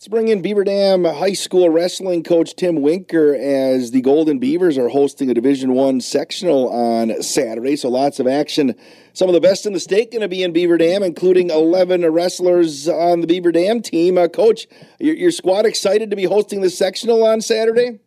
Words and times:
Let's 0.00 0.08
bring 0.08 0.28
in 0.28 0.40
Beaver 0.40 0.64
Dam 0.64 1.04
High 1.04 1.34
School 1.34 1.68
wrestling 1.68 2.22
coach 2.22 2.56
Tim 2.56 2.80
Winker 2.80 3.34
as 3.34 3.90
the 3.90 4.00
Golden 4.00 4.38
Beavers 4.38 4.78
are 4.78 4.88
hosting 4.88 5.28
a 5.28 5.34
Division 5.34 5.74
One 5.74 6.00
sectional 6.00 6.70
on 6.70 7.22
Saturday. 7.22 7.76
So 7.76 7.90
lots 7.90 8.18
of 8.18 8.26
action. 8.26 8.74
Some 9.12 9.28
of 9.28 9.34
the 9.34 9.42
best 9.42 9.66
in 9.66 9.74
the 9.74 9.78
state 9.78 10.10
going 10.10 10.22
to 10.22 10.28
be 10.28 10.42
in 10.42 10.54
Beaver 10.54 10.78
Dam, 10.78 11.02
including 11.02 11.50
11 11.50 12.10
wrestlers 12.10 12.88
on 12.88 13.20
the 13.20 13.26
Beaver 13.26 13.52
Dam 13.52 13.82
team. 13.82 14.16
Uh, 14.16 14.28
coach, 14.28 14.66
your, 15.00 15.14
your 15.16 15.30
squad 15.30 15.66
excited 15.66 16.08
to 16.08 16.16
be 16.16 16.24
hosting 16.24 16.62
the 16.62 16.70
sectional 16.70 17.22
on 17.26 17.42
Saturday? 17.42 18.00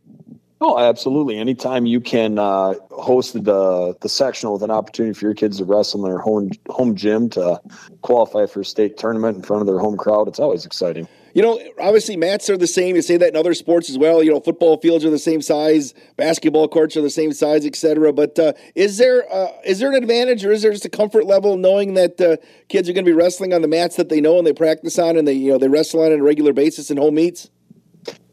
Oh, 0.62 0.80
absolutely. 0.80 1.38
Anytime 1.38 1.86
you 1.86 2.02
can 2.02 2.39
uh, 2.39 2.73
host 2.89 3.34
the 3.34 3.96
the 4.02 4.10
sectional 4.10 4.54
with 4.54 4.64
an 4.64 4.71
opportunity 4.71 5.14
for 5.14 5.25
your 5.25 5.36
kids 5.36 5.60
to 5.60 5.66
wrestle 5.66 6.04
in 6.04 6.10
their 6.10 6.20
home 6.20 6.50
home 6.70 6.96
gym 6.96 7.30
to 7.30 7.62
qualify 8.02 8.48
for 8.48 8.62
a 8.62 8.66
state 8.66 8.98
tournament 8.98 9.38
in 9.38 9.44
front 9.44 9.62
of 9.62 9.68
their 9.68 9.78
home 9.78 9.96
crowd, 9.96 10.28
it's 10.28 10.39
always 10.39 10.66
exciting. 10.66 11.07
You 11.34 11.41
know, 11.41 11.59
obviously 11.79 12.15
mats 12.15 12.49
are 12.49 12.57
the 12.57 12.68
same. 12.68 12.95
You 12.95 13.02
say 13.02 13.18
that 13.18 13.29
in 13.29 13.36
other 13.36 13.55
sports 13.55 13.89
as 13.89 13.98
well. 13.98 14.21
You 14.21 14.31
know, 14.31 14.39
football 14.39 14.77
fields 14.77 15.03
are 15.03 15.09
the 15.09 15.17
same 15.17 15.41
size, 15.41 15.94
basketball 16.16 16.67
courts 16.67 16.95
are 16.95 17.02
the 17.02 17.09
same 17.09 17.34
size, 17.34 17.66
etc. 17.66 18.13
But 18.13 18.38
uh, 18.38 18.53
is 18.75 18.98
there 18.98 19.31
uh, 19.34 19.48
is 19.66 19.80
there 19.80 19.89
an 19.89 19.95
advantage, 19.95 20.45
or 20.45 20.52
is 20.52 20.61
there 20.61 20.72
just 20.72 20.85
a 20.85 20.89
comfort 20.89 21.25
level 21.25 21.58
knowing 21.58 21.95
that 21.95 22.22
uh, 22.22 22.38
kids 22.70 22.88
are 22.88 22.94
going 22.94 23.05
to 23.05 23.09
be 23.09 23.16
wrestling 23.16 23.53
on 23.53 23.61
the 23.61 23.67
mats 23.67 23.95
that 23.95 24.09
they 24.09 24.22
know 24.22 24.38
and 24.38 24.45
they 24.45 24.53
practice 24.53 24.99
on, 24.99 25.17
and 25.17 25.27
they 25.27 25.34
you 25.34 25.52
know 25.52 25.58
they 25.58 25.67
wrestle 25.67 26.02
on, 26.02 26.11
on 26.11 26.20
a 26.20 26.23
regular 26.23 26.53
basis 26.53 26.91
in 26.91 26.98
home 26.98 27.16
meets? 27.16 27.50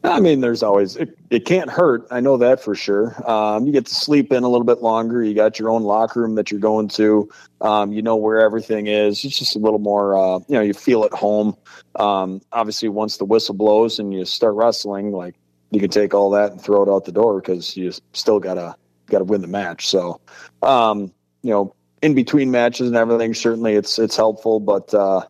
I 0.03 0.19
mean, 0.19 0.41
there's 0.41 0.63
always 0.63 0.95
it, 0.95 1.15
it 1.29 1.45
can't 1.45 1.69
hurt. 1.69 2.07
I 2.09 2.21
know 2.21 2.37
that 2.37 2.63
for 2.63 2.73
sure. 2.73 3.29
Um, 3.29 3.67
you 3.67 3.71
get 3.71 3.85
to 3.85 3.93
sleep 3.93 4.33
in 4.33 4.43
a 4.43 4.49
little 4.49 4.65
bit 4.65 4.81
longer. 4.81 5.23
You 5.23 5.35
got 5.35 5.59
your 5.59 5.69
own 5.69 5.83
locker 5.83 6.21
room 6.21 6.35
that 6.35 6.49
you're 6.49 6.59
going 6.59 6.87
to. 6.89 7.29
Um, 7.61 7.93
you 7.93 8.01
know 8.01 8.15
where 8.15 8.41
everything 8.41 8.87
is. 8.87 9.23
It's 9.23 9.37
just 9.37 9.55
a 9.55 9.59
little 9.59 9.79
more. 9.79 10.17
Uh, 10.17 10.39
you 10.47 10.55
know, 10.55 10.61
you 10.61 10.73
feel 10.73 11.03
at 11.03 11.13
home. 11.13 11.55
Um, 11.95 12.41
obviously, 12.51 12.89
once 12.89 13.17
the 13.17 13.25
whistle 13.25 13.53
blows 13.53 13.99
and 13.99 14.11
you 14.11 14.25
start 14.25 14.55
wrestling, 14.55 15.11
like 15.11 15.35
you 15.69 15.79
can 15.79 15.89
take 15.89 16.15
all 16.15 16.31
that 16.31 16.51
and 16.51 16.61
throw 16.61 16.81
it 16.81 16.89
out 16.89 17.05
the 17.05 17.11
door 17.11 17.39
because 17.39 17.77
you 17.77 17.91
still 18.13 18.39
gotta 18.39 18.75
gotta 19.07 19.23
win 19.23 19.41
the 19.41 19.47
match. 19.47 19.87
So, 19.87 20.19
um, 20.63 21.13
you 21.43 21.51
know, 21.51 21.75
in 22.01 22.15
between 22.15 22.49
matches 22.49 22.87
and 22.87 22.97
everything, 22.97 23.35
certainly 23.35 23.75
it's 23.75 23.99
it's 23.99 24.15
helpful. 24.15 24.59
But 24.59 24.91
uh, 24.95 25.27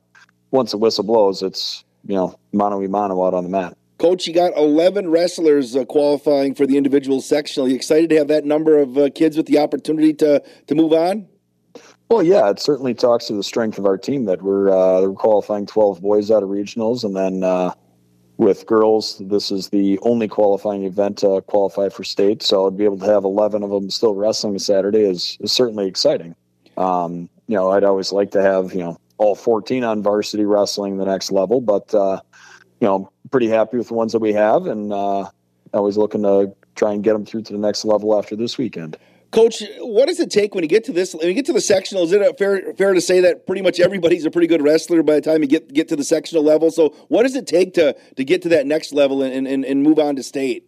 once 0.51 0.71
the 0.71 0.77
whistle 0.77 1.03
blows, 1.03 1.41
it's 1.41 1.83
you 2.05 2.15
know 2.15 2.39
mano 2.53 2.81
a 2.81 2.87
mano 2.87 3.25
out 3.25 3.33
on 3.33 3.43
the 3.43 3.49
mat. 3.49 3.75
Coach, 4.01 4.25
you 4.25 4.33
got 4.33 4.57
11 4.57 5.11
wrestlers 5.11 5.75
uh, 5.75 5.85
qualifying 5.85 6.55
for 6.55 6.65
the 6.65 6.75
individual 6.75 7.21
sectional. 7.21 7.67
Are 7.67 7.69
you 7.69 7.75
excited 7.75 8.09
to 8.09 8.15
have 8.15 8.29
that 8.29 8.45
number 8.45 8.79
of 8.79 8.97
uh, 8.97 9.11
kids 9.13 9.37
with 9.37 9.45
the 9.45 9.59
opportunity 9.59 10.11
to, 10.15 10.41
to 10.65 10.73
move 10.73 10.91
on? 10.91 11.27
Well, 12.09 12.23
yeah, 12.23 12.49
it 12.49 12.59
certainly 12.59 12.95
talks 12.95 13.27
to 13.27 13.33
the 13.33 13.43
strength 13.43 13.77
of 13.77 13.85
our 13.85 13.99
team 13.99 14.25
that 14.25 14.41
we're, 14.41 14.69
uh, 14.69 15.01
we're 15.01 15.13
qualifying 15.13 15.67
12 15.67 16.01
boys 16.01 16.31
out 16.31 16.41
of 16.41 16.49
regionals. 16.49 17.03
And 17.03 17.15
then 17.15 17.43
uh, 17.43 17.75
with 18.37 18.65
girls, 18.65 19.21
this 19.23 19.51
is 19.51 19.69
the 19.69 19.99
only 20.01 20.27
qualifying 20.27 20.83
event 20.83 21.19
to 21.19 21.43
qualify 21.43 21.89
for 21.89 22.03
state. 22.03 22.41
So 22.41 22.71
to 22.71 22.75
be 22.75 22.85
able 22.85 22.97
to 22.97 23.05
have 23.05 23.23
11 23.23 23.61
of 23.61 23.69
them 23.69 23.91
still 23.91 24.15
wrestling 24.15 24.57
Saturday 24.57 25.01
is, 25.01 25.37
is 25.41 25.51
certainly 25.51 25.87
exciting. 25.87 26.35
Um, 26.75 27.29
you 27.45 27.55
know, 27.55 27.69
I'd 27.69 27.83
always 27.83 28.11
like 28.11 28.31
to 28.31 28.41
have, 28.41 28.73
you 28.73 28.79
know, 28.79 28.97
all 29.19 29.35
14 29.35 29.83
on 29.83 30.01
varsity 30.01 30.45
wrestling 30.45 30.97
the 30.97 31.05
next 31.05 31.31
level, 31.31 31.61
but, 31.61 31.93
uh, 31.93 32.19
you 32.79 32.87
know, 32.87 33.11
pretty 33.31 33.47
happy 33.47 33.77
with 33.77 33.87
the 33.87 33.93
ones 33.93 34.11
that 34.11 34.19
we 34.19 34.33
have, 34.33 34.67
and 34.67 34.93
uh, 34.93 35.29
always 35.73 35.97
looking 35.97 36.21
to 36.23 36.53
try 36.75 36.93
and 36.93 37.03
get 37.03 37.13
them 37.13 37.25
through 37.25 37.43
to 37.43 37.53
the 37.53 37.59
next 37.59 37.85
level 37.85 38.17
after 38.17 38.35
this 38.35 38.57
weekend. 38.57 38.97
Coach, 39.31 39.63
what 39.79 40.07
does 40.07 40.19
it 40.19 40.29
take 40.29 40.53
when 40.53 40.63
you 40.63 40.67
get 40.67 40.83
to 40.83 40.91
this? 40.91 41.15
When 41.15 41.25
you 41.25 41.33
get 41.33 41.45
to 41.45 41.53
the 41.53 41.61
sectional, 41.61 42.03
is 42.03 42.11
it 42.11 42.37
fair 42.37 42.73
fair 42.73 42.93
to 42.93 42.99
say 42.99 43.21
that 43.21 43.47
pretty 43.47 43.61
much 43.61 43.79
everybody's 43.79 44.25
a 44.25 44.31
pretty 44.31 44.47
good 44.47 44.61
wrestler 44.61 45.03
by 45.03 45.15
the 45.15 45.21
time 45.21 45.41
you 45.41 45.47
get 45.47 45.73
get 45.73 45.87
to 45.87 45.95
the 45.95 46.03
sectional 46.03 46.43
level? 46.43 46.69
So, 46.69 46.89
what 47.07 47.23
does 47.23 47.35
it 47.35 47.47
take 47.47 47.73
to 47.75 47.95
to 48.17 48.23
get 48.25 48.41
to 48.41 48.49
that 48.49 48.67
next 48.67 48.91
level 48.91 49.23
and 49.23 49.47
and, 49.47 49.63
and 49.63 49.83
move 49.83 49.99
on 49.99 50.17
to 50.17 50.23
state? 50.23 50.67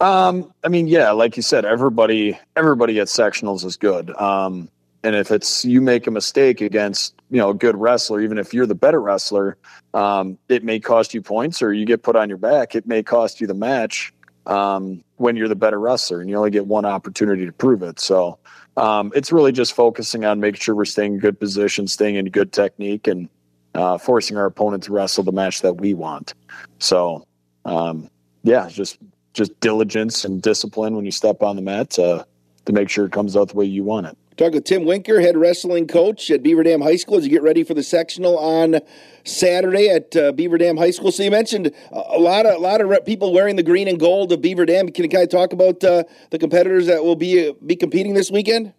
Um, 0.00 0.52
I 0.64 0.68
mean, 0.68 0.88
yeah, 0.88 1.10
like 1.10 1.36
you 1.36 1.42
said, 1.42 1.66
everybody 1.66 2.38
everybody 2.56 2.98
at 2.98 3.08
sectionals 3.08 3.62
is 3.62 3.76
good. 3.76 4.10
Um, 4.16 4.70
and 5.04 5.14
if 5.14 5.30
it's 5.30 5.64
you 5.64 5.80
make 5.80 6.06
a 6.06 6.10
mistake 6.10 6.60
against 6.60 7.14
you 7.30 7.38
know 7.38 7.50
a 7.50 7.54
good 7.54 7.76
wrestler, 7.76 8.20
even 8.20 8.38
if 8.38 8.52
you're 8.52 8.66
the 8.66 8.74
better 8.74 9.00
wrestler, 9.00 9.56
um, 9.94 10.38
it 10.48 10.64
may 10.64 10.80
cost 10.80 11.14
you 11.14 11.22
points, 11.22 11.62
or 11.62 11.72
you 11.72 11.86
get 11.86 12.02
put 12.02 12.16
on 12.16 12.28
your 12.28 12.38
back. 12.38 12.74
It 12.74 12.86
may 12.86 13.02
cost 13.02 13.40
you 13.40 13.46
the 13.46 13.54
match 13.54 14.12
um, 14.46 15.02
when 15.16 15.36
you're 15.36 15.48
the 15.48 15.56
better 15.56 15.78
wrestler, 15.78 16.20
and 16.20 16.28
you 16.28 16.36
only 16.36 16.50
get 16.50 16.66
one 16.66 16.84
opportunity 16.84 17.46
to 17.46 17.52
prove 17.52 17.82
it. 17.82 18.00
So 18.00 18.38
um, 18.76 19.12
it's 19.14 19.30
really 19.30 19.52
just 19.52 19.72
focusing 19.72 20.24
on 20.24 20.40
making 20.40 20.60
sure 20.60 20.74
we're 20.74 20.84
staying 20.84 21.14
in 21.14 21.18
good 21.20 21.38
position, 21.38 21.86
staying 21.86 22.16
in 22.16 22.26
good 22.26 22.52
technique, 22.52 23.06
and 23.06 23.28
uh, 23.74 23.98
forcing 23.98 24.36
our 24.36 24.46
opponent 24.46 24.82
to 24.84 24.92
wrestle 24.92 25.22
the 25.22 25.32
match 25.32 25.62
that 25.62 25.74
we 25.74 25.94
want. 25.94 26.34
So 26.78 27.24
um, 27.64 28.10
yeah, 28.42 28.68
just 28.68 28.98
just 29.32 29.58
diligence 29.60 30.24
and 30.24 30.42
discipline 30.42 30.96
when 30.96 31.04
you 31.04 31.12
step 31.12 31.42
on 31.42 31.54
the 31.54 31.62
mat 31.62 31.90
to 31.90 32.26
to 32.64 32.72
make 32.72 32.90
sure 32.90 33.06
it 33.06 33.12
comes 33.12 33.36
out 33.36 33.50
the 33.50 33.56
way 33.56 33.64
you 33.64 33.84
want 33.84 34.06
it. 34.06 34.18
Talk 34.38 34.52
with 34.52 34.62
Tim 34.62 34.84
Winker, 34.84 35.20
head 35.20 35.36
wrestling 35.36 35.88
coach 35.88 36.30
at 36.30 36.44
Beaver 36.44 36.62
Dam 36.62 36.80
High 36.80 36.94
School, 36.94 37.16
as 37.16 37.24
you 37.24 37.30
get 37.30 37.42
ready 37.42 37.64
for 37.64 37.74
the 37.74 37.82
sectional 37.82 38.38
on 38.38 38.78
Saturday 39.24 39.88
at 39.88 40.14
uh, 40.14 40.30
Beaver 40.30 40.58
Dam 40.58 40.76
High 40.76 40.92
School. 40.92 41.10
So 41.10 41.24
you 41.24 41.30
mentioned 41.32 41.72
a 41.90 42.20
lot 42.20 42.46
of 42.46 42.54
a 42.54 42.58
lot 42.58 42.80
of 42.80 43.04
people 43.04 43.32
wearing 43.32 43.56
the 43.56 43.64
green 43.64 43.88
and 43.88 43.98
gold 43.98 44.30
of 44.30 44.40
Beaver 44.40 44.64
Dam. 44.64 44.90
Can 44.90 45.02
you 45.02 45.10
kind 45.10 45.24
of 45.24 45.28
talk 45.28 45.52
about 45.52 45.82
uh, 45.82 46.04
the 46.30 46.38
competitors 46.38 46.86
that 46.86 47.02
will 47.02 47.16
be 47.16 47.48
uh, 47.48 47.54
be 47.66 47.74
competing 47.74 48.14
this 48.14 48.30
weekend? 48.30 48.72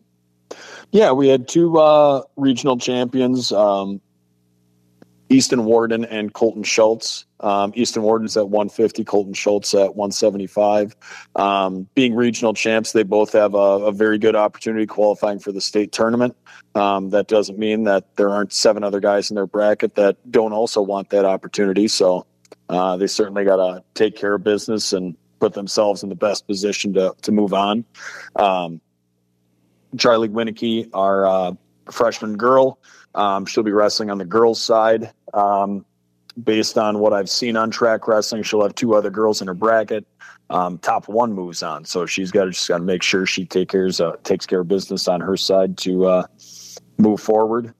Yeah, 0.91 1.11
we 1.11 1.27
had 1.27 1.49
two 1.49 1.77
uh, 1.77 2.21
regional 2.37 2.77
champions. 2.77 3.51
Um, 3.51 3.99
Easton 5.29 5.65
Warden 5.65 6.05
and 6.05 6.33
Colton 6.33 6.63
Schultz. 6.63 7.25
Um, 7.39 7.71
Easton 7.75 8.03
Warden's 8.03 8.35
at 8.35 8.49
150, 8.49 9.05
Colton 9.05 9.33
Schultz 9.33 9.73
at 9.73 9.95
175. 9.95 10.95
Um, 11.35 11.87
being 11.95 12.15
regional 12.15 12.53
champs, 12.53 12.91
they 12.91 13.03
both 13.03 13.31
have 13.33 13.53
a, 13.53 13.57
a, 13.57 13.91
very 13.91 14.17
good 14.17 14.35
opportunity 14.35 14.85
qualifying 14.85 15.39
for 15.39 15.51
the 15.51 15.61
state 15.61 15.91
tournament. 15.91 16.35
Um, 16.75 17.11
that 17.11 17.27
doesn't 17.27 17.57
mean 17.57 17.83
that 17.85 18.15
there 18.17 18.29
aren't 18.29 18.51
seven 18.51 18.83
other 18.83 18.99
guys 18.99 19.29
in 19.29 19.35
their 19.35 19.47
bracket 19.47 19.95
that 19.95 20.17
don't 20.31 20.51
also 20.51 20.81
want 20.81 21.11
that 21.11 21.23
opportunity. 21.23 21.87
So 21.87 22.25
uh, 22.67 22.97
they 22.97 23.07
certainly 23.07 23.45
got 23.45 23.57
to 23.57 23.83
take 23.93 24.15
care 24.15 24.33
of 24.33 24.43
business 24.43 24.91
and 24.91 25.15
put 25.39 25.53
themselves 25.53 26.03
in 26.03 26.09
the 26.09 26.15
best 26.15 26.45
position 26.47 26.93
to, 26.93 27.15
to 27.21 27.31
move 27.31 27.53
on. 27.53 27.85
Um, 28.35 28.81
Charlie 29.97 30.29
Winnicky, 30.29 30.89
our 30.93 31.25
uh, 31.25 31.53
freshman 31.91 32.37
girl, 32.37 32.79
um, 33.15 33.45
she'll 33.45 33.63
be 33.63 33.71
wrestling 33.71 34.09
on 34.09 34.17
the 34.17 34.25
girls' 34.25 34.61
side. 34.61 35.11
Um, 35.33 35.85
based 36.43 36.77
on 36.77 36.99
what 36.99 37.13
I've 37.13 37.29
seen 37.29 37.57
on 37.57 37.71
Trackwrestling, 37.71 38.45
she'll 38.45 38.61
have 38.63 38.75
two 38.75 38.95
other 38.95 39.09
girls 39.09 39.41
in 39.41 39.47
her 39.47 39.53
bracket. 39.53 40.05
Um, 40.49 40.79
top 40.79 41.07
one 41.07 41.33
moves 41.33 41.61
on, 41.61 41.85
so 41.85 42.05
she's 42.05 42.31
got 42.31 42.45
to 42.45 42.51
just 42.51 42.67
got 42.67 42.79
to 42.79 42.83
make 42.83 43.03
sure 43.03 43.25
she 43.25 43.45
take 43.45 43.75
uh, 43.75 44.15
takes 44.23 44.45
care 44.45 44.61
of 44.61 44.67
business 44.67 45.07
on 45.07 45.21
her 45.21 45.37
side 45.37 45.77
to 45.79 46.05
uh, 46.05 46.27
move 46.97 47.21
forward. 47.21 47.73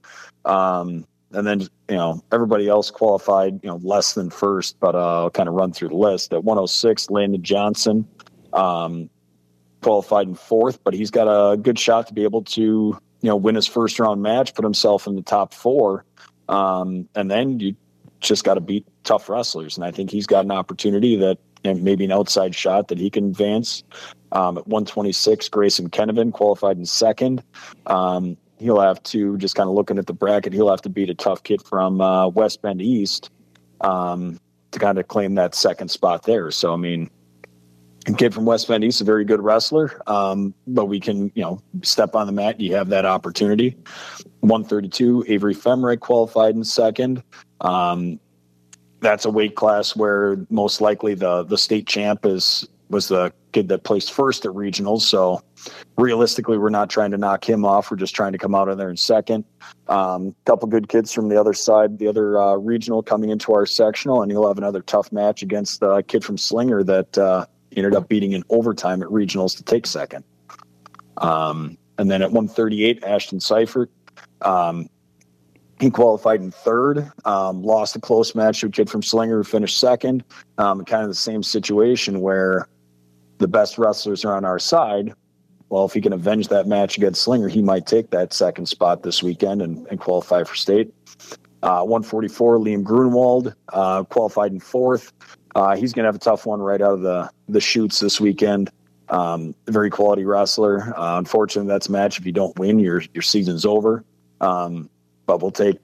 Um, 0.46 1.06
and 1.32 1.46
then 1.48 1.62
you 1.62 1.96
know 1.96 2.24
everybody 2.32 2.68
else 2.68 2.92
qualified, 2.92 3.60
you 3.64 3.70
know, 3.70 3.80
less 3.84 4.14
than 4.14 4.30
first, 4.30 4.80
but 4.80 4.94
uh, 4.94 5.24
I'll 5.24 5.30
kind 5.32 5.50
of 5.50 5.56
run 5.56 5.74
through 5.74 5.90
the 5.90 5.96
list. 5.96 6.34
At 6.34 6.44
106, 6.44 7.10
Landon 7.10 7.42
Johnson 7.42 8.08
um, 8.54 9.10
qualified 9.82 10.28
in 10.28 10.36
fourth, 10.36 10.84
but 10.84 10.94
he's 10.94 11.12
got 11.12 11.26
a 11.26 11.58
good 11.58 11.80
shot 11.80 12.08
to 12.08 12.14
be 12.14 12.24
able 12.24 12.44
to 12.44 12.98
you 13.22 13.30
know, 13.30 13.36
win 13.36 13.56
his 13.56 13.68
first 13.68 14.00
round 14.00 14.22
match, 14.22 14.54
put 14.54 14.64
himself 14.64 15.08
in 15.08 15.16
the 15.16 15.22
top 15.22 15.54
four. 15.54 16.06
Um, 16.48 17.08
and 17.16 17.30
then 17.30 17.60
you 17.60 17.76
just 18.20 18.44
got 18.44 18.56
to 18.56 18.62
beat 18.62 18.86
tough 19.04 19.30
wrestlers. 19.30 19.78
And 19.78 19.86
I 19.86 19.92
think 19.92 20.10
he's 20.10 20.28
got 20.28 20.46
an 20.46 20.52
opportunity 20.52 21.16
that 21.18 21.38
and 21.64 21.84
maybe 21.84 22.06
an 22.06 22.12
outside 22.12 22.56
shot 22.56 22.88
that 22.88 22.98
he 22.98 23.10
can 23.10 23.26
advance. 23.26 23.84
Um, 24.32 24.58
at 24.58 24.68
126, 24.68 25.50
Grayson 25.50 25.90
Kennevan 25.90 26.32
qualified 26.32 26.78
in 26.78 26.86
second. 26.86 27.44
Um, 27.88 28.38
he'll 28.60 28.80
have 28.80 29.02
to 29.04 29.38
just 29.38 29.56
kind 29.56 29.68
of 29.68 29.76
looking 29.76 29.98
at 29.98 30.08
the 30.08 30.14
bracket. 30.14 30.54
He'll 30.54 30.70
have 30.70 30.82
to 30.84 30.90
beat 30.90 31.10
a 31.10 31.16
tough 31.16 31.44
kid 31.44 31.62
from 31.64 32.02
uh, 32.02 32.28
West 32.28 32.62
Bend 32.62 32.82
East 32.82 33.30
um, 33.82 34.40
to 34.72 34.80
kind 34.80 34.98
of 34.98 35.08
claim 35.08 35.36
that 35.36 35.56
second 35.56 35.90
spot 35.90 36.24
there. 36.24 36.52
So 36.52 36.74
I 36.74 36.78
mean, 36.78 37.10
kid 38.16 38.34
from 38.34 38.46
West 38.46 38.68
Bend 38.68 38.84
East, 38.84 39.02
a 39.02 39.04
very 39.04 39.26
good 39.26 39.42
wrestler. 39.42 40.02
Um, 40.08 40.54
but 40.68 40.86
we 40.86 41.00
can, 41.00 41.32
you 41.36 41.44
know, 41.44 41.62
step 41.82 42.16
on 42.16 42.28
the 42.28 42.34
mat. 42.34 42.60
You 42.60 42.76
have 42.76 42.90
that 42.90 43.06
opportunity. 43.06 43.76
132, 44.42 45.26
Avery 45.28 45.56
Femrick 45.56 46.00
qualified 46.00 46.56
in 46.56 46.64
second. 46.64 47.24
Um, 47.62 48.20
that's 49.02 49.26
a 49.26 49.30
weight 49.30 49.56
class 49.56 49.96
where 49.96 50.38
most 50.50 50.82
likely 50.82 51.14
the 51.14 51.44
the 51.44 51.58
state 51.58 51.88
champ 51.88 52.26
is 52.26 52.68
was 52.90 53.08
the 53.08 53.32
kid 53.52 53.68
that 53.70 53.84
placed 53.84 54.12
first 54.12 54.46
at 54.46 54.52
regionals. 54.52 55.02
So 55.02 55.42
realistically, 55.98 56.58
we're 56.58 56.70
not 56.70 56.90
trying 56.90 57.12
to 57.12 57.18
knock 57.18 57.48
him 57.48 57.64
off. 57.64 57.92
We're 57.92 57.98
just 57.98 58.16
trying 58.16 58.32
to 58.32 58.38
come 58.38 58.56
out 58.56 58.68
of 58.68 58.78
there 58.78 58.90
in 58.90 58.98
second. 58.98 59.46
A 59.88 59.94
um, 59.94 60.36
couple 60.46 60.68
good 60.68 60.90
kids 60.90 61.14
from 61.14 61.30
the 61.30 61.40
other 61.40 61.54
side, 61.54 62.00
the 62.00 62.08
other 62.08 62.38
uh, 62.38 62.56
regional 62.56 63.04
coming 63.04 63.30
into 63.30 63.54
our 63.54 63.66
sectional, 63.66 64.22
and 64.22 64.32
he'll 64.32 64.48
have 64.48 64.58
another 64.58 64.82
tough 64.82 65.12
match 65.12 65.44
against 65.44 65.80
the 65.80 66.02
kid 66.04 66.24
from 66.24 66.38
Slinger 66.38 66.84
that 66.84 67.18
uh, 67.18 67.46
ended 67.80 67.96
up 67.96 68.08
beating 68.08 68.34
in 68.34 68.44
overtime 68.50 69.02
at 69.02 69.10
regionals 69.10 69.56
to 69.58 69.64
take 69.64 69.86
second. 69.88 70.24
Um, 71.18 71.78
and 71.98 72.10
then 72.10 72.22
at 72.22 72.32
138, 72.32 73.04
Ashton 73.04 73.40
Seifert. 73.40 73.90
Um, 74.42 74.90
he 75.80 75.90
qualified 75.90 76.42
in 76.42 76.52
third, 76.52 77.10
um, 77.26 77.64
lost 77.64 77.96
a 77.96 78.00
close 78.00 78.36
match 78.36 78.60
to 78.62 78.68
a 78.68 78.70
kid 78.70 78.90
from 78.90 79.02
Slinger 79.02 79.38
who 79.38 79.44
finished 79.44 79.78
second. 79.78 80.24
Um, 80.58 80.84
kind 80.84 81.04
of 81.04 81.10
the 81.10 81.16
same 81.16 81.42
situation 81.42 82.20
where 82.20 82.68
the 83.38 83.48
best 83.48 83.78
wrestlers 83.78 84.26
are 84.26 84.36
on 84.36 84.44
our 84.44 84.60
side. 84.60 85.14
Well, 85.70 85.86
if 85.86 85.94
he 85.94 86.02
can 86.02 86.14
avenge 86.14 86.50
that 86.50 86.68
match 86.68 86.98
against 86.98 87.22
Slinger, 87.22 87.48
he 87.48 87.62
might 87.62 87.86
take 87.86 88.10
that 88.10 88.34
second 88.34 88.66
spot 88.66 89.04
this 89.04 89.24
weekend 89.24 89.62
and, 89.62 89.88
and 89.88 90.00
qualify 90.00 90.44
for 90.44 90.56
state. 90.56 90.94
Uh, 91.62 91.84
144, 91.84 92.58
Liam 92.58 92.84
Grunwald 92.84 93.54
uh, 93.72 94.04
qualified 94.06 94.52
in 94.52 94.60
fourth. 94.60 95.14
Uh, 95.56 95.76
he's 95.76 95.94
going 95.94 96.04
to 96.04 96.08
have 96.08 96.16
a 96.16 96.20
tough 96.20 96.46
one 96.46 96.62
right 96.62 96.82
out 96.82 96.94
of 96.94 97.02
the 97.02 97.30
the 97.48 97.62
chutes 97.62 98.00
this 98.00 98.20
weekend. 98.20 98.72
Um, 99.10 99.56
very 99.66 99.90
quality 99.90 100.24
wrestler. 100.24 100.94
Uh, 100.98 101.18
unfortunately, 101.18 101.68
that's 101.68 101.90
a 101.90 101.92
match. 101.92 102.20
If 102.20 102.26
you 102.26 102.32
don't 102.32 102.58
win, 102.60 102.80
your 102.80 103.02
your 103.14 103.24
season's 103.24 103.66
over. 103.66 104.04
Um, 104.42 104.90
but 105.26 105.42
we'll 105.42 105.52
take 105.52 105.78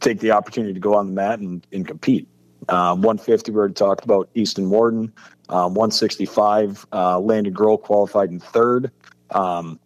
take 0.00 0.20
the 0.20 0.32
opportunity 0.32 0.74
to 0.74 0.80
go 0.80 0.94
on 0.94 1.06
the 1.06 1.12
mat 1.12 1.38
and, 1.38 1.66
and 1.72 1.86
compete. 1.86 2.28
Um, 2.68 3.02
150, 3.02 3.52
we 3.52 3.58
already 3.58 3.74
talked 3.74 4.04
about 4.04 4.28
Easton 4.34 4.70
Warden. 4.70 5.12
Um, 5.48 5.74
165, 5.74 6.86
uh, 6.92 7.18
Landon 7.18 7.54
Grohl 7.54 7.80
qualified 7.80 8.30
in 8.30 8.40
third. 8.40 8.90
Um, 9.30 9.78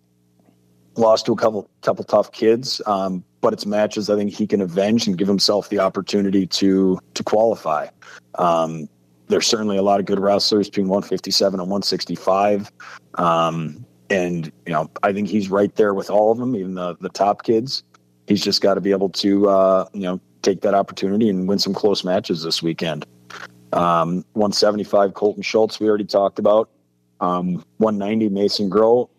lost 0.96 1.26
to 1.26 1.32
a 1.32 1.36
couple 1.36 1.70
couple 1.80 2.04
tough 2.04 2.32
kids, 2.32 2.82
um, 2.86 3.24
but 3.40 3.52
it's 3.52 3.66
matches 3.66 4.10
I 4.10 4.16
think 4.16 4.32
he 4.32 4.46
can 4.46 4.60
avenge 4.60 5.06
and 5.06 5.16
give 5.16 5.28
himself 5.28 5.68
the 5.68 5.78
opportunity 5.78 6.46
to 6.46 6.98
to 7.14 7.24
qualify. 7.24 7.88
Um, 8.34 8.88
there's 9.28 9.46
certainly 9.46 9.76
a 9.76 9.82
lot 9.82 10.00
of 10.00 10.06
good 10.06 10.18
wrestlers 10.18 10.68
between 10.68 10.88
157 10.88 11.60
and 11.60 11.70
165. 11.70 12.72
Um, 13.14 13.84
and, 14.10 14.50
you 14.66 14.72
know, 14.72 14.90
I 15.02 15.12
think 15.12 15.28
he's 15.28 15.50
right 15.50 15.74
there 15.76 15.94
with 15.94 16.10
all 16.10 16.32
of 16.32 16.38
them, 16.38 16.56
even 16.56 16.74
the, 16.74 16.96
the 17.00 17.10
top 17.10 17.42
kids. 17.42 17.82
He's 18.26 18.42
just 18.42 18.62
got 18.62 18.74
to 18.74 18.80
be 18.80 18.90
able 18.90 19.10
to, 19.10 19.48
uh, 19.48 19.88
you 19.92 20.02
know, 20.02 20.20
take 20.42 20.62
that 20.62 20.74
opportunity 20.74 21.28
and 21.28 21.48
win 21.48 21.58
some 21.58 21.74
close 21.74 22.04
matches 22.04 22.42
this 22.42 22.62
weekend. 22.62 23.06
Um, 23.72 24.24
175 24.32 25.14
Colton 25.14 25.42
Schultz, 25.42 25.78
we 25.78 25.88
already 25.88 26.04
talked 26.04 26.38
about. 26.38 26.70
Um, 27.20 27.64
190 27.78 28.28
Mason 28.28 28.68
Grow, 28.68 29.10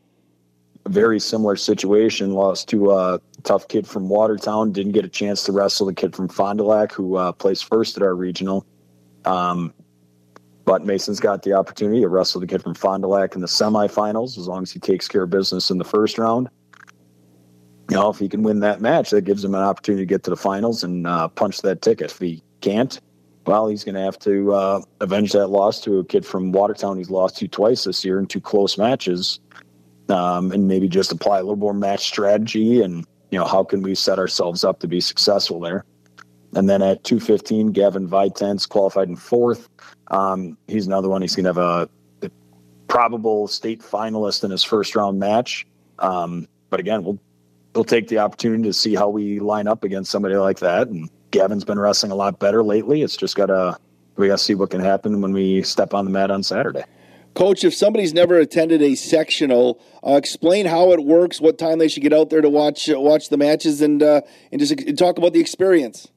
very 0.87 1.19
similar 1.19 1.55
situation. 1.55 2.33
Lost 2.33 2.67
to 2.69 2.91
a 2.91 3.19
tough 3.43 3.67
kid 3.67 3.85
from 3.85 4.09
Watertown. 4.09 4.71
Didn't 4.71 4.93
get 4.93 5.05
a 5.05 5.09
chance 5.09 5.43
to 5.43 5.51
wrestle 5.51 5.85
the 5.85 5.93
kid 5.93 6.15
from 6.15 6.27
Fond 6.27 6.59
du 6.59 6.63
Lac, 6.63 6.91
who 6.91 7.15
uh, 7.15 7.31
placed 7.33 7.65
first 7.65 7.97
at 7.97 8.03
our 8.03 8.15
regional. 8.15 8.65
Um, 9.25 9.73
but 10.69 10.85
Mason's 10.85 11.19
got 11.19 11.41
the 11.41 11.53
opportunity 11.53 11.99
to 12.01 12.07
wrestle 12.07 12.39
the 12.39 12.45
kid 12.45 12.61
from 12.61 12.75
Fond 12.75 13.01
du 13.01 13.07
Lac 13.07 13.33
in 13.33 13.41
the 13.41 13.47
semifinals 13.47 14.37
as 14.37 14.47
long 14.47 14.61
as 14.61 14.71
he 14.71 14.79
takes 14.79 15.07
care 15.07 15.23
of 15.23 15.31
business 15.31 15.71
in 15.71 15.79
the 15.79 15.83
first 15.83 16.19
round. 16.19 16.47
You 17.89 17.95
know, 17.95 18.11
if 18.11 18.19
he 18.19 18.29
can 18.29 18.43
win 18.43 18.59
that 18.59 18.79
match, 18.79 19.09
that 19.09 19.21
gives 19.21 19.43
him 19.43 19.55
an 19.55 19.63
opportunity 19.63 20.03
to 20.03 20.05
get 20.05 20.21
to 20.25 20.29
the 20.29 20.35
finals 20.35 20.83
and 20.83 21.07
uh, 21.07 21.27
punch 21.29 21.63
that 21.63 21.81
ticket. 21.81 22.11
If 22.11 22.19
he 22.19 22.43
can't, 22.61 23.01
well, 23.47 23.67
he's 23.67 23.83
going 23.83 23.95
to 23.95 24.01
have 24.01 24.19
to 24.19 24.53
uh, 24.53 24.81
avenge 25.01 25.31
that 25.31 25.47
loss 25.47 25.81
to 25.81 25.97
a 25.97 26.05
kid 26.05 26.23
from 26.23 26.51
Watertown 26.51 26.99
he's 26.99 27.09
lost 27.09 27.37
to 27.37 27.47
twice 27.47 27.85
this 27.85 28.05
year 28.05 28.19
in 28.19 28.27
two 28.27 28.39
close 28.39 28.77
matches, 28.77 29.39
um, 30.09 30.51
and 30.51 30.67
maybe 30.67 30.87
just 30.87 31.11
apply 31.11 31.39
a 31.39 31.41
little 31.41 31.55
more 31.55 31.73
match 31.73 32.05
strategy 32.05 32.83
and 32.83 33.07
you 33.31 33.39
know 33.39 33.45
how 33.45 33.63
can 33.63 33.81
we 33.81 33.95
set 33.95 34.19
ourselves 34.19 34.63
up 34.63 34.81
to 34.81 34.87
be 34.87 35.01
successful 35.01 35.59
there. 35.59 35.83
And 36.55 36.69
then 36.69 36.81
at 36.81 37.03
215, 37.03 37.71
Gavin 37.71 38.07
Vitens 38.07 38.67
qualified 38.67 39.07
in 39.07 39.15
fourth. 39.15 39.69
Um, 40.07 40.57
he's 40.67 40.87
another 40.87 41.09
one. 41.09 41.21
He's 41.21 41.35
going 41.35 41.43
to 41.43 41.49
have 41.49 41.57
a, 41.57 41.89
a, 42.23 42.31
probable 42.87 43.47
state 43.47 43.81
finalist 43.81 44.43
in 44.43 44.49
his 44.49 44.63
first 44.63 44.95
round 44.95 45.19
match. 45.19 45.67
Um, 45.99 46.47
but 46.69 46.79
again, 46.79 47.03
we'll 47.03 47.19
we'll 47.75 47.83
take 47.83 48.07
the 48.07 48.17
opportunity 48.17 48.63
to 48.63 48.73
see 48.73 48.95
how 48.95 49.09
we 49.09 49.39
line 49.39 49.67
up 49.67 49.83
against 49.83 50.09
somebody 50.09 50.35
like 50.35 50.59
that. 50.59 50.87
And 50.87 51.09
Gavin's 51.31 51.63
been 51.63 51.77
wrestling 51.77 52.11
a 52.11 52.15
lot 52.15 52.39
better 52.39 52.63
lately. 52.63 53.03
It's 53.03 53.15
just 53.15 53.35
got 53.35 53.47
to 53.47 53.77
we 54.15 54.27
got 54.27 54.39
to 54.39 54.43
see 54.43 54.55
what 54.55 54.71
can 54.71 54.81
happen 54.81 55.21
when 55.21 55.31
we 55.31 55.61
step 55.61 55.93
on 55.93 56.05
the 56.05 56.11
mat 56.11 56.31
on 56.31 56.43
Saturday. 56.43 56.83
Coach, 57.35 57.63
if 57.63 57.73
somebody's 57.73 58.13
never 58.13 58.37
attended 58.37 58.81
a 58.81 58.95
sectional, 58.95 59.79
uh, 60.05 60.15
explain 60.15 60.65
how 60.65 60.91
it 60.91 61.05
works, 61.05 61.39
what 61.39 61.57
time 61.57 61.79
they 61.79 61.87
should 61.87 62.03
get 62.03 62.11
out 62.11 62.29
there 62.29 62.41
to 62.41 62.49
watch 62.49 62.89
uh, 62.89 62.99
watch 62.99 63.29
the 63.29 63.37
matches, 63.37 63.81
and 63.81 64.01
uh, 64.03 64.21
and 64.51 64.59
just 64.59 64.97
talk 64.97 65.17
about 65.17 65.33
the 65.33 65.39
experience. 65.39 66.07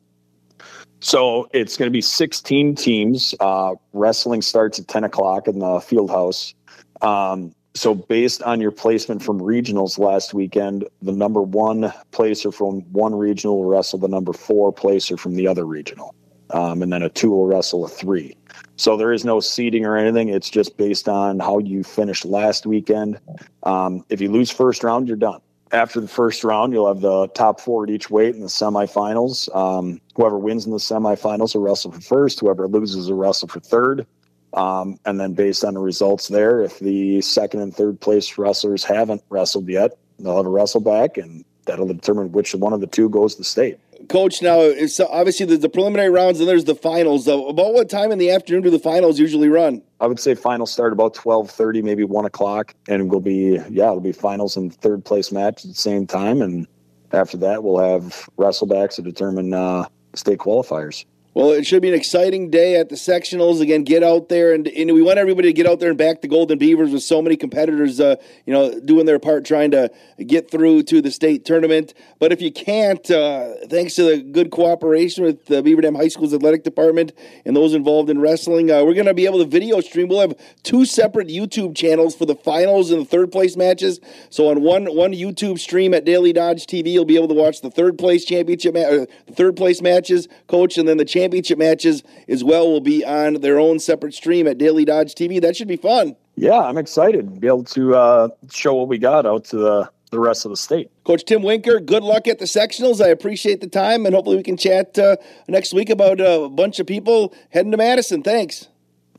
So 1.03 1.49
it's 1.53 1.77
going 1.77 1.89
to 1.89 1.93
be 1.93 2.01
16 2.01 2.77
teams. 2.77 3.35
Uh, 3.41 3.75
wrestling 3.93 4.41
starts 4.41 4.79
at 4.79 4.87
10 4.87 5.03
o'clock 5.03 5.49
in 5.49 5.59
the 5.59 5.81
field 5.81 6.11
house. 6.11 6.55
Um, 7.03 7.53
so 7.75 7.93
based 7.93 8.41
on 8.45 8.61
your 8.61 8.71
placement 8.71 9.21
from 9.21 9.41
regionals 9.41 9.99
last 9.99 10.33
weekend, 10.33 10.89
the 11.03 11.11
number 11.11 11.43
one 11.43 11.93
placer 12.13 12.53
from 12.53 12.83
one 12.93 13.17
regional 13.17 13.59
will 13.59 13.65
wrestle 13.65 13.99
the 13.99 14.07
number 14.07 14.33
four 14.33 14.73
placer 14.73 15.17
from 15.17 15.35
the 15.35 15.49
other 15.49 15.65
regional. 15.65 16.15
Um, 16.51 16.83
and 16.83 16.93
then 16.93 17.03
a 17.03 17.09
two 17.09 17.31
will 17.31 17.47
wrestle 17.47 17.85
a 17.85 17.89
three. 17.89 18.37
So 18.77 18.97
there 18.97 19.13
is 19.13 19.25
no 19.25 19.41
seeding 19.41 19.85
or 19.85 19.97
anything. 19.97 20.29
It's 20.29 20.51
just 20.51 20.77
based 20.77 21.09
on 21.09 21.41
how 21.41 21.59
you 21.59 21.83
finished 21.83 22.25
last 22.25 22.65
weekend. 22.65 23.19
Um, 23.65 24.05
if 24.09 24.21
you 24.21 24.31
lose 24.31 24.53
first 24.53 24.85
round, 24.85 25.09
you're 25.09 25.17
done 25.17 25.41
after 25.73 26.01
the 26.01 26.09
first 26.09 26.45
round, 26.45 26.73
you'll 26.73 26.87
have 26.87 27.01
the 27.01 27.29
top 27.29 27.61
four 27.61 27.85
at 27.85 27.91
each 27.91 28.11
weight 28.11 28.35
in 28.35 28.43
the 28.43 28.47
semifinals. 28.47 29.55
Um, 29.57 30.01
whoever 30.15 30.39
wins 30.39 30.67
in 30.67 30.73
the 30.73 30.79
semifinals 30.79 31.55
will 31.55 31.63
wrestle 31.63 31.93
for 31.93 32.01
first. 32.01 32.41
Whoever 32.41 32.69
loses 32.69 33.11
will 33.11 33.17
wrestle 33.17 33.49
for 33.49 33.61
third. 33.61 34.07
Um, 34.53 34.99
and 35.07 35.19
then 35.19 35.33
based 35.33 35.65
on 35.65 35.75
the 35.75 35.81
results 35.81 36.29
there, 36.29 36.63
if 36.63 36.79
the 36.79 37.23
second 37.23 37.61
and 37.61 37.75
third 37.75 38.01
place 38.01 38.37
wrestlers 38.37 38.85
haven't 38.85 39.23
wrestled 39.31 39.67
yet, 39.69 39.97
they'll 40.19 40.37
have 40.37 40.47
a 40.47 40.51
wrestle 40.51 40.83
back, 40.83 41.17
and 41.17 41.43
that'll 41.65 41.87
determine 41.87 42.33
which 42.33 42.55
one 42.55 42.75
of 42.75 42.81
the 42.81 42.87
two 42.87 43.09
goes 43.09 43.35
to 43.37 43.45
state. 43.45 43.79
Coach, 44.13 44.43
now 44.43 44.61
it's 44.61 45.01
obviously 45.01 45.47
there's 45.47 45.61
the 45.61 45.71
preliminary 45.71 46.11
rounds 46.11 46.39
and 46.39 46.47
there's 46.47 46.67
the 46.67 46.75
finals. 46.75 47.27
About 47.27 47.73
what 47.73 47.89
time 47.89 48.13
in 48.13 48.19
the 48.19 48.31
afternoon 48.31 48.63
do 48.63 48.69
the 48.69 48.79
finals 48.79 49.19
usually 49.19 49.49
run? 49.49 49.83
I 50.01 50.07
would 50.07 50.21
say 50.21 50.35
finals 50.35 50.71
start 50.71 50.93
about 50.93 51.15
twelve 51.15 51.51
thirty, 51.51 51.81
maybe 51.81 52.05
one 52.05 52.27
o'clock, 52.27 52.75
and 52.89 53.11
we'll 53.11 53.21
be 53.21 53.59
yeah, 53.71 53.87
it'll 53.87 54.01
be 54.01 54.13
finals 54.13 54.55
and 54.55 54.75
third 54.75 55.03
place 55.03 55.33
match 55.33 55.65
at 55.65 55.71
the 55.71 55.75
same 55.75 56.07
time, 56.07 56.43
and 56.43 56.67
after 57.13 57.39
that 57.39 57.65
we'll 57.65 57.79
have 57.79 58.29
wrestlebacks 58.37 58.97
to 58.97 59.03
determine 59.03 59.55
uh, 59.55 59.87
state 60.15 60.39
qualifiers. 60.39 61.07
Well, 61.35 61.53
it 61.53 61.67
should 61.67 61.81
be 61.81 61.89
an 61.89 61.95
exciting 61.95 62.51
day 62.51 62.77
at 62.77 62.91
the 62.91 62.95
sectionals. 62.95 63.63
Again, 63.63 63.85
get 63.85 64.03
out 64.03 64.29
there 64.29 64.53
and, 64.53 64.69
and 64.69 64.93
we 64.93 65.01
want 65.01 65.19
everybody 65.19 65.49
to 65.49 65.55
get 65.55 65.67
out 65.67 65.81
there 65.81 65.89
and 65.89 65.97
back 65.97 66.21
the 66.21 66.29
Golden 66.29 66.59
Beavers 66.59 66.91
with 66.91 67.03
so 67.03 67.23
many 67.23 67.39
competitors, 67.39 68.01
uh, 68.01 68.17
you 68.45 68.53
know, 68.53 68.79
doing 68.81 69.07
their 69.07 69.19
part 69.19 69.47
trying 69.47 69.71
to 69.71 69.91
get 70.27 70.51
through 70.51 70.83
to 70.85 71.01
the 71.01 71.11
state 71.11 71.47
tournament. 71.47 71.95
But 72.19 72.33
if 72.33 72.43
you 72.43 72.53
can't, 72.53 73.11
uh, 73.11 73.55
thanks 73.67 73.95
to 73.95 74.03
the 74.03 74.19
good 74.19 74.51
cooperation 74.51 75.25
with 75.25 75.47
the 75.47 75.63
Beaver 75.63 75.81
Dam 75.81 75.95
High 75.95 76.09
School's 76.09 76.35
athletic 76.35 76.65
department 76.65 77.13
and 77.47 77.57
those 77.57 77.73
involved 77.73 78.11
in 78.11 78.21
wrestling, 78.21 78.71
uh, 78.71 78.85
we're 78.85 78.93
going 78.93 79.07
to 79.07 79.15
be 79.15 79.25
able 79.25 79.39
to 79.39 79.47
video 79.47 79.81
stream. 79.81 80.09
We'll 80.09 80.21
have 80.21 80.35
two 80.63 80.85
separate 80.85 81.29
YouTube 81.29 81.75
channels 81.75 82.15
for 82.15 82.27
the 82.27 82.37
finals 82.37 82.91
and 82.91 83.01
the 83.01 83.07
third 83.07 83.33
place 83.33 83.57
matches. 83.57 84.01
So 84.29 84.51
on 84.51 84.61
one 84.61 84.85
one 84.85 85.13
YouTube 85.15 85.59
stream 85.59 85.95
at 85.95 86.05
Daily 86.05 86.35
Dodge 86.35 86.67
TV, 86.67 86.93
you'll 86.93 87.07
be 87.07 87.17
able 87.17 87.29
to 87.29 87.35
watch 87.35 87.63
the 87.63 87.71
third 87.71 87.97
place 87.97 88.27
championship, 88.27 88.75
ma- 88.75 89.07
third 89.33 89.57
place 89.57 89.81
matches, 89.81 90.29
coach, 90.47 90.77
and 90.77 90.87
then 90.87 90.99
the 90.99 91.07
championship 91.23 91.59
matches 91.59 92.03
as 92.29 92.43
well 92.43 92.69
will 92.69 92.81
be 92.81 93.05
on 93.05 93.35
their 93.35 93.59
own 93.59 93.79
separate 93.79 94.15
stream 94.15 94.47
at 94.49 94.59
Daily 94.59 94.85
Dodge 94.85 95.15
TV. 95.15 95.41
That 95.41 95.57
should 95.57 95.69
be 95.69 95.77
fun. 95.77 96.17
Yeah, 96.35 96.59
I'm 96.59 96.79
excited 96.79 97.33
to 97.33 97.41
be 97.41 97.47
able 97.47 97.65
to 97.65 97.95
uh, 97.95 98.29
show 98.51 98.75
what 98.75 98.89
we 98.89 98.99
got 98.99 99.25
out 99.27 99.45
to 99.47 99.57
the, 99.57 99.91
the 100.11 100.19
rest 100.19 100.45
of 100.45 100.51
the 100.51 100.57
state. 100.57 100.91
Coach 101.05 101.25
Tim 101.25 101.43
Winker, 101.43 101.79
good 101.79 102.03
luck 102.03 102.27
at 102.27 102.39
the 102.39 102.47
sectionals. 102.47 103.05
I 103.05 103.09
appreciate 103.09 103.61
the 103.61 103.69
time, 103.69 104.07
and 104.07 104.15
hopefully 104.15 104.37
we 104.37 104.43
can 104.43 104.57
chat 104.57 104.99
uh, 104.99 105.17
next 105.47 105.75
week 105.75 105.91
about 105.91 106.21
a 106.21 106.49
bunch 106.49 106.81
of 106.81 106.87
people 106.87 107.35
heading 107.51 107.71
to 107.71 107.77
Madison. 107.77 108.23
Thanks. 108.23 108.69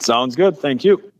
Sounds 0.01 0.36
good. 0.36 0.57
Thank 0.57 0.83
you. 0.83 1.12